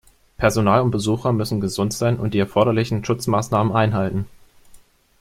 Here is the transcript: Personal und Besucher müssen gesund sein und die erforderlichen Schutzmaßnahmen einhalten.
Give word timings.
Personal 0.37 0.81
und 0.81 0.89
Besucher 0.89 1.31
müssen 1.31 1.61
gesund 1.61 1.93
sein 1.93 2.17
und 2.19 2.33
die 2.33 2.39
erforderlichen 2.39 3.05
Schutzmaßnahmen 3.05 3.75
einhalten. 3.75 4.25